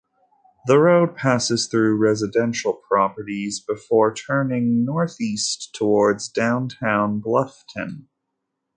[0.65, 8.07] The road passes through residential properties, before turning northeast towards downtown Bluffton.